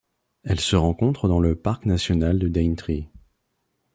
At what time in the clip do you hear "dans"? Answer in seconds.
1.27-1.39